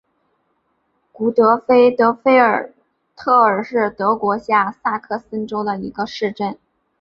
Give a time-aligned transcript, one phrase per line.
[1.11, 2.73] 古德兰德菲尔
[3.15, 6.57] 特尔是德国下萨克森州的一个市镇。